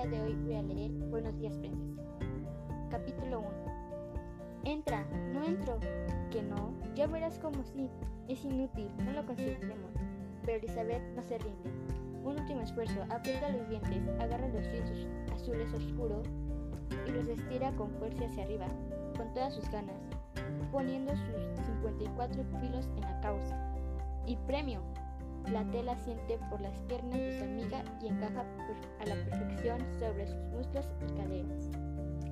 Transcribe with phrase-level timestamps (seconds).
[0.00, 2.02] día de hoy voy a leer Buenos días, princesa.
[2.90, 3.48] Capítulo 1.
[4.64, 5.04] Entra,
[5.34, 5.78] no entro.
[6.30, 7.90] Que no, ya verás como sí.
[8.26, 9.92] Es inútil, no lo conseguiremos.
[10.46, 11.70] Pero Elizabeth no se rinde.
[12.24, 16.26] Un último esfuerzo, aprieta los dientes, agarra los jeans azules oscuros
[17.06, 18.68] y los estira con fuerza hacia arriba,
[19.16, 20.00] con todas sus ganas,
[20.72, 23.74] poniendo sus 54 kilos en la causa.
[24.26, 24.80] Y premio,
[25.52, 28.44] la tela siente por las piernas de su amiga y encaja
[29.00, 31.70] a la perfección sobre sus muslos y caderas.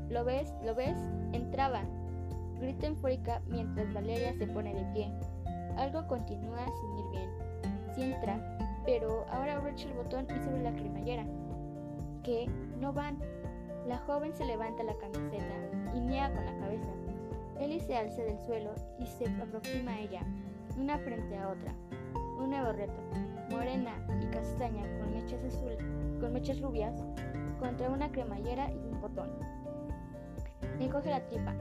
[0.09, 0.53] ¿Lo ves?
[0.65, 0.97] ¿Lo ves?
[1.33, 1.83] Entraba.
[2.61, 5.13] Grita eufórica mientras Valeria se pone de pie.
[5.77, 7.31] Algo continúa sin ir bien.
[7.95, 11.25] Sí entra, pero ahora abrocha el botón y sube la cremallera.
[12.23, 12.49] ¿Qué?
[12.81, 13.19] No van.
[13.87, 16.91] La joven se levanta la camiseta y niega con la cabeza.
[17.61, 20.23] Ellie se alza del suelo y se aproxima a ella,
[20.79, 21.75] una frente a otra.
[22.39, 23.01] Un nuevo reto.
[23.51, 25.77] Morena y castaña con mechas azul,
[26.21, 26.95] con mechas rubias,
[27.59, 29.31] contra una cremallera y un botón.
[30.79, 31.55] Me encoge la tripa.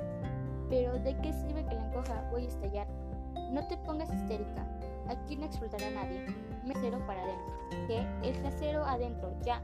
[0.70, 2.30] Pero ¿de qué sirve que la encoja?
[2.32, 2.88] Voy a estallar.
[3.52, 4.68] No te pongas histérica.
[5.08, 6.26] Aquí no explotará nadie.
[6.66, 7.54] Me cero para adentro.
[7.88, 8.06] ¿Qué?
[8.24, 9.62] El trasero adentro, ya.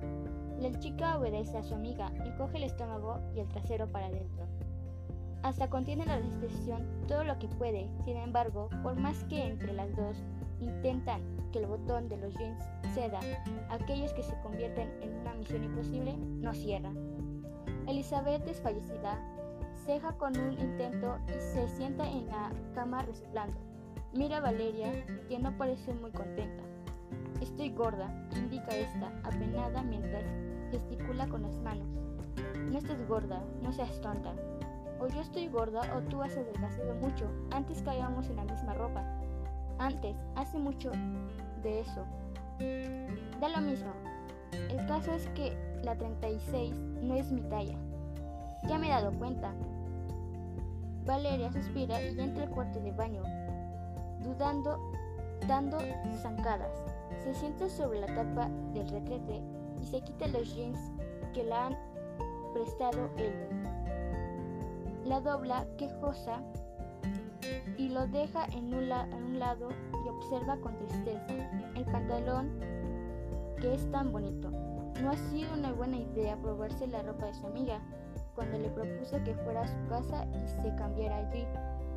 [0.60, 4.46] La chica obedece a su amiga, encoge el estómago y el trasero para adentro.
[5.42, 7.90] Hasta contiene la respiración todo lo que puede.
[8.06, 10.24] Sin embargo, por más que entre las dos
[10.84, 11.22] intentan
[11.54, 12.62] que el botón de los jeans
[12.94, 13.22] ceda,
[13.70, 16.92] aquellos que se convierten en una misión imposible no cierra.
[17.88, 19.18] Elizabeth desfallecida
[19.86, 23.58] ceja con un intento y se sienta en la cama resoplando.
[24.14, 24.92] Mira a Valeria,
[25.30, 26.64] que no parece muy contenta.
[27.40, 30.24] Estoy gorda, indica esta, apenada mientras
[30.72, 31.88] gesticula con las manos.
[32.72, 34.34] No estés gorda, no seas tonta.
[35.00, 37.30] O yo estoy gorda o tú has adelgazado mucho.
[37.52, 39.23] Antes caíamos en la misma ropa.
[39.84, 40.92] Antes, hace mucho
[41.62, 42.06] de eso.
[43.42, 43.92] Da lo mismo.
[44.70, 47.78] El caso es que la 36 no es mi talla.
[48.70, 49.54] Ya me he dado cuenta.
[51.06, 53.24] Valeria suspira y entra al cuarto de baño,
[54.22, 54.80] dudando,
[55.50, 55.80] dando
[56.22, 56.72] zancadas.
[57.22, 59.42] Se sienta sobre la tapa del retrete
[59.82, 60.80] y se quita los jeans
[61.34, 61.78] que la han
[62.54, 63.34] prestado él.
[65.04, 66.42] La dobla quejosa
[67.78, 68.90] y lo deja en un,
[69.40, 69.70] lado
[70.06, 71.26] y observa con tristeza
[71.76, 72.52] el pantalón
[73.60, 74.50] que es tan bonito.
[75.02, 77.82] No ha sido una buena idea probarse la ropa de su amiga
[78.36, 81.46] cuando le propuso que fuera a su casa y se cambiara allí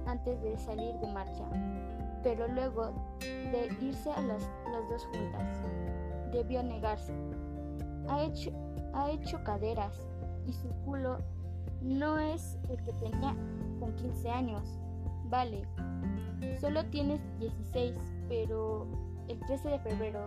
[0.07, 1.45] antes de salir de marcha,
[2.23, 5.63] pero luego de irse a las, las dos juntas.
[6.33, 7.13] Debió negarse.
[8.09, 8.51] Ha hecho,
[8.95, 10.09] ha hecho caderas
[10.47, 11.19] y su culo
[11.83, 13.35] no es el que tenía
[13.79, 14.81] con 15 años.
[15.29, 15.63] Vale,
[16.61, 17.97] solo tienes 16,
[18.29, 18.87] pero
[19.29, 20.25] el 13 de febrero,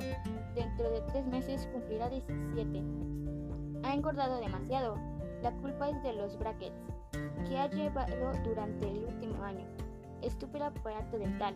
[0.55, 2.83] dentro de tres meses, cumplirá 17.
[3.83, 4.97] Ha engordado demasiado.
[5.41, 6.75] La culpa es de los brackets
[7.47, 9.65] que ha llevado durante el último año.
[10.21, 11.55] Estúpido aparato dental.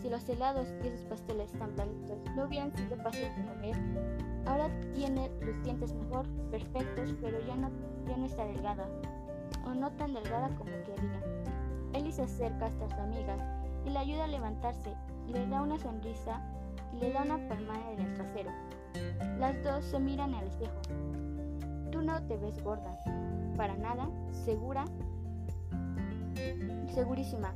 [0.00, 3.76] Si los helados y esos pasteles tan blanditos no hubieran sido fáciles de comer,
[4.46, 7.70] ahora tiene los dientes mejor, perfectos, pero ya no,
[8.06, 8.88] ya no está delgada,
[9.64, 11.22] o no tan delgada como quería.
[12.12, 13.36] Se acerca hasta su amiga
[13.86, 14.92] y le ayuda a levantarse,
[15.28, 16.42] le da una sonrisa
[16.92, 18.50] y le da una palmada en el trasero.
[19.38, 20.78] Las dos se miran al espejo.
[21.90, 22.98] Tú no te ves gorda.
[23.56, 24.10] Para nada,
[24.44, 24.84] segura.
[26.92, 27.54] Segurísima.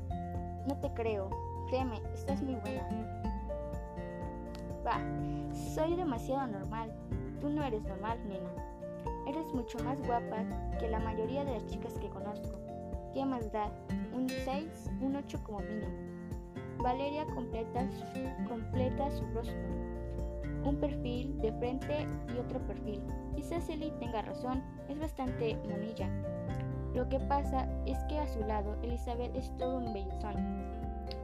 [0.67, 1.29] No te creo.
[1.69, 2.89] Créeme, estás muy buena.
[4.83, 5.03] Bah,
[5.75, 6.95] soy demasiado normal.
[7.43, 8.49] Tú no eres normal, nena.
[9.27, 10.45] Eres mucho más guapa
[10.79, 12.66] que la mayoría de las chicas que conozco.
[13.17, 13.73] ¿Qué más da?
[14.15, 15.89] Un 6, un 8 como mínimo.
[16.77, 17.89] Valeria completa
[18.47, 19.57] completa su rostro.
[20.67, 23.01] Un perfil de frente y otro perfil.
[23.35, 26.11] Quizás Ellie tenga razón, es bastante monilla.
[26.95, 30.35] Lo que pasa es que a su lado Elizabeth es todo un bellezón.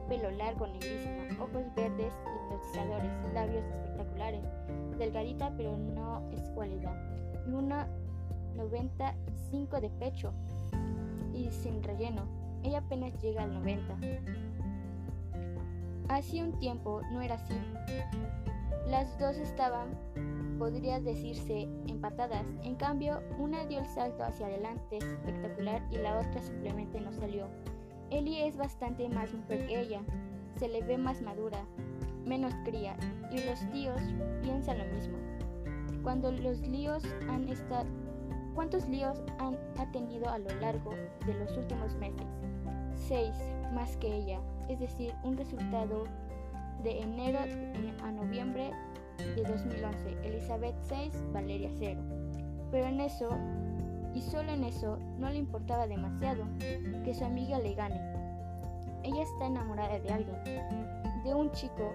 [0.09, 4.43] Pelo largo, negrísimo, ojos verdes hipnotizadores, labios espectaculares,
[4.97, 6.91] delgadita pero no escuálida,
[7.47, 7.87] y una
[8.55, 10.33] 95 de pecho
[11.33, 12.25] y sin relleno.
[12.63, 13.97] Ella apenas llega al 90.
[16.09, 17.55] Hace un tiempo no era así.
[18.87, 19.89] Las dos estaban,
[20.59, 22.45] podría decirse, empatadas.
[22.63, 27.47] En cambio, una dio el salto hacia adelante espectacular y la otra simplemente no salió.
[28.11, 30.01] Ellie es bastante más mujer que ella.
[30.57, 31.65] Se le ve más madura,
[32.25, 32.95] menos cría,
[33.31, 34.01] y los tíos
[34.41, 35.17] piensan lo mismo.
[36.03, 37.87] Cuando los líos han estado
[38.55, 40.91] ¿Cuántos líos ha tenido a lo largo
[41.25, 42.27] de los últimos meses?
[42.95, 43.33] Seis
[43.73, 44.39] más que ella,
[44.69, 46.03] es decir, un resultado
[46.83, 47.39] de enero
[48.03, 48.71] a noviembre
[49.17, 50.17] de 2011.
[50.23, 51.99] Elizabeth 6, Valeria 0.
[52.71, 53.29] Pero en eso,
[54.13, 57.99] y solo en eso, no le importaba demasiado que su amiga le gane.
[59.03, 60.37] Ella está enamorada de alguien,
[61.23, 61.91] de un chico,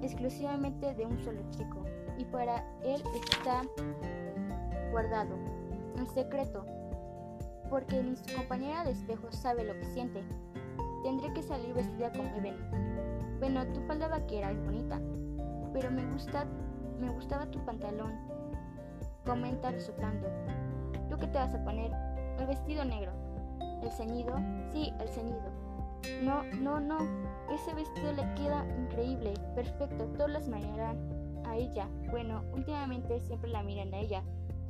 [0.00, 1.84] exclusivamente de un solo chico,
[2.18, 3.62] y para él está
[4.92, 5.34] guardado,
[5.96, 6.64] en secreto,
[7.70, 10.22] porque ni su compañera de espejo sabe lo que siente.
[11.02, 12.56] Tendré que salir vestida como ven.
[13.40, 15.00] Bueno, tu falda vaquera es bonita,
[15.72, 16.44] pero me gusta,
[17.00, 18.12] me gustaba tu pantalón.
[19.24, 20.28] Comenta resoplando.
[21.08, 21.90] ¿Tú qué te vas a poner?
[22.38, 23.12] El vestido negro.
[23.82, 24.36] ¿El ceñido?
[24.70, 25.50] Sí, el ceñido.
[26.22, 26.98] No, no, no.
[27.50, 30.04] Ese vestido le queda increíble, perfecto.
[30.16, 30.96] Todas las mañanas
[31.44, 31.88] a ella.
[32.10, 34.22] Bueno, últimamente siempre la miran a ella.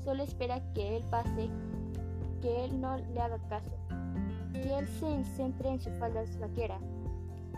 [0.05, 1.49] Solo espera que él pase,
[2.41, 3.71] que él no le haga caso.
[4.53, 6.79] Que él se centre en su falda vaquera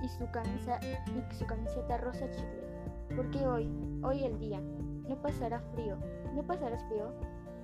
[0.02, 3.16] y su camisa y su camiseta rosa chicle.
[3.16, 3.70] Porque hoy,
[4.02, 4.60] hoy el día,
[5.08, 5.96] no pasará frío.
[6.34, 7.12] ¿No pasarás frío?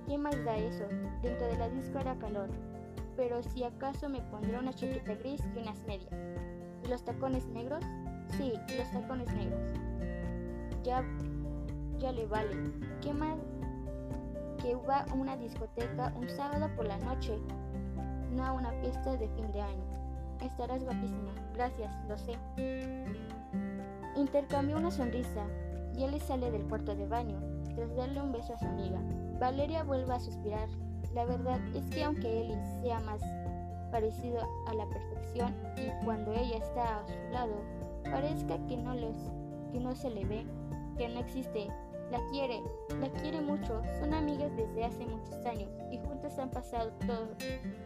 [0.07, 0.85] ¿Qué más da eso?
[1.21, 2.49] Dentro de la disco hará calor
[3.21, 6.11] pero si acaso me pondré una chaqueta gris y unas medias.
[6.83, 7.83] ¿Y los tacones negros?
[8.37, 9.61] Sí, los tacones negros.
[10.83, 11.03] Ya,
[11.99, 12.55] ya le vale.
[13.01, 13.37] ¿Qué más
[14.61, 17.37] que va a una discoteca un sábado por la noche?
[18.31, 19.83] No a una fiesta de fin de año.
[20.41, 21.33] Estarás guapísima.
[21.53, 22.37] Gracias, lo sé.
[24.15, 25.45] Intercambió una sonrisa
[25.95, 27.39] y él le sale del cuarto de baño
[27.75, 28.99] tras darle un beso a su amiga.
[29.39, 30.67] Valeria vuelve a suspirar
[31.13, 33.21] la verdad es que aunque Ellie sea más
[33.91, 37.61] parecido a la perfección y cuando ella está a su lado
[38.03, 39.17] parezca que no, les,
[39.71, 40.45] que no se le ve,
[40.97, 41.67] que no existe,
[42.11, 42.61] la quiere,
[42.99, 47.29] la quiere mucho, son amigas desde hace muchos años y juntas han pasado todo,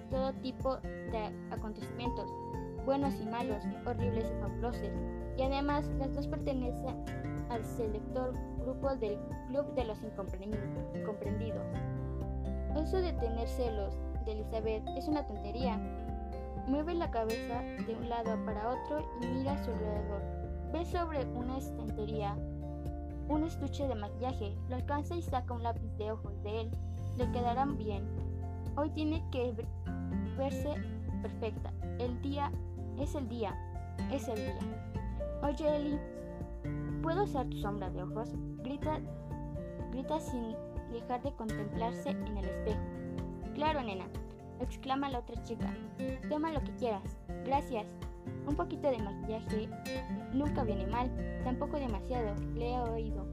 [0.09, 2.27] todo tipo de acontecimientos,
[2.85, 4.89] buenos y malos, horribles y fabulosos,
[5.37, 7.05] y además las dos pertenecen
[7.49, 11.65] al selector grupo del Club de los Incomprendidos.
[12.75, 13.93] Eso de tener celos
[14.25, 15.77] de Elizabeth es una tontería.
[16.67, 20.21] Mueve la cabeza de un lado para otro y mira a su alrededor.
[20.73, 22.35] Ve sobre una estantería
[23.27, 24.55] un estuche de maquillaje.
[24.69, 26.71] Lo alcanza y saca un lápiz de ojos de él.
[27.17, 28.05] Le quedarán bien.
[28.77, 29.53] Hoy tiene que
[30.37, 30.73] verse
[31.21, 31.71] perfecta.
[31.99, 32.51] El día
[32.99, 33.55] es el día.
[34.11, 34.59] Es el día.
[35.41, 35.99] Oye, Eli,
[37.01, 38.31] ¿puedo usar tu sombra de ojos?
[38.63, 38.99] Grita,
[39.91, 40.55] grita sin
[40.91, 42.81] dejar de contemplarse en el espejo.
[43.53, 44.05] Claro, nena,
[44.59, 45.73] exclama la otra chica.
[46.29, 47.17] Toma lo que quieras.
[47.45, 47.85] Gracias.
[48.47, 49.69] Un poquito de maquillaje
[50.33, 51.09] nunca viene mal,
[51.43, 53.25] tampoco demasiado, le he oído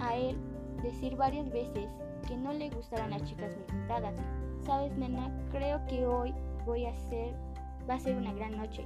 [0.00, 0.36] a él
[0.82, 1.88] decir varias veces
[2.26, 4.14] que no le gustarán las chicas pintadas.
[4.64, 7.34] Sabes, nena, creo que hoy voy a hacer,
[7.88, 8.84] va a ser una gran noche.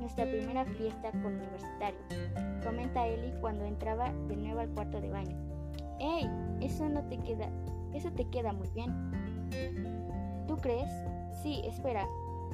[0.00, 2.02] Nuestra primera fiesta con universitarios,
[2.64, 5.36] comenta Ellie cuando entraba de nuevo al cuarto de baño.
[5.98, 6.28] ¡Ey!
[6.60, 7.48] Eso no te queda.
[7.92, 8.92] Eso te queda muy bien.
[10.46, 10.90] ¿Tú crees?
[11.42, 12.06] Sí, espera.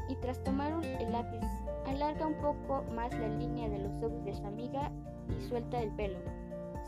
[0.08, 1.46] Y tras tomar el lápiz,
[1.86, 4.90] alarga un poco más la línea de los ojos de su amiga
[5.28, 6.18] y suelta el pelo.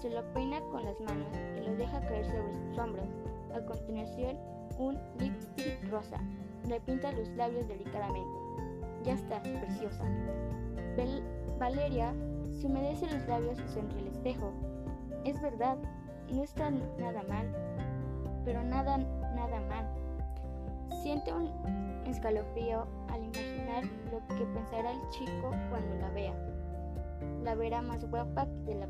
[0.01, 3.09] Se lo peina con las manos y lo deja caer sobre sus hombros.
[3.55, 4.37] A continuación,
[4.79, 6.19] un lipstick rosa.
[6.69, 8.39] Le pinta los labios delicadamente.
[9.05, 10.05] Ya estás, preciosa.
[11.59, 12.13] Valeria
[12.53, 14.53] se humedece los labios y sonríe el espejo.
[15.25, 15.79] Es verdad,
[16.31, 17.47] no está nada mal,
[18.45, 19.87] pero nada, nada mal.
[21.03, 21.51] Siente un
[22.11, 26.35] escalofrío al imaginar lo que pensará el chico cuando la vea.
[27.43, 28.87] La verá más guapa de, la,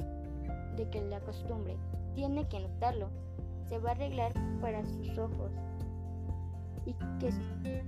[0.76, 1.76] de que la costumbre.
[2.14, 3.10] Tiene que notarlo.
[3.68, 5.50] Se va a arreglar para sus ojos.
[6.84, 7.30] ¿Y qué,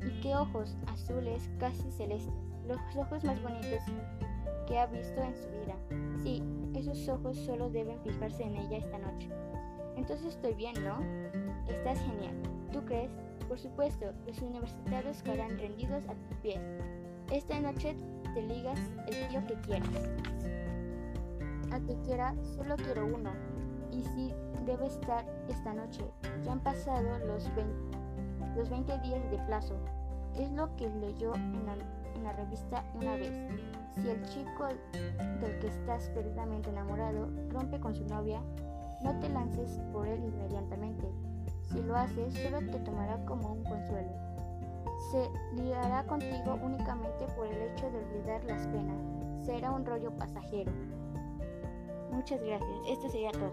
[0.07, 2.35] y qué ojos azules casi celestes.
[2.67, 3.83] Los ojos más bonitos
[4.67, 5.77] que ha visto en su vida.
[6.23, 6.43] Sí,
[6.75, 9.31] esos ojos solo deben fijarse en ella esta noche.
[9.97, 10.99] Entonces estoy bien, ¿no?
[11.69, 12.35] Estás genial.
[12.73, 13.11] ¿Tú crees?
[13.49, 16.61] Por supuesto, los universitarios quedarán rendidos a tus pies.
[17.33, 17.97] Esta noche
[18.35, 19.89] te ligas el tío que quieras.
[21.73, 23.33] A que quiera, solo quiero uno.
[23.91, 24.35] Y si
[24.67, 26.05] debe estar esta noche.
[26.45, 27.75] Ya han pasado los 20,
[28.55, 29.77] los 20 días de plazo.
[30.37, 31.75] Es lo que leyó en la,
[32.15, 33.33] en la revista una vez.
[33.95, 34.67] Si el chico
[35.41, 38.43] del que estás perdidamente enamorado rompe con su novia,
[39.03, 41.07] no te lances por él inmediatamente.
[41.71, 44.11] Si lo haces, solo te tomará como un consuelo.
[45.11, 48.97] Se liará contigo únicamente por el hecho de olvidar las penas.
[49.45, 50.73] Será un rollo pasajero.
[52.11, 52.71] Muchas gracias.
[52.89, 53.53] Esto sería todo.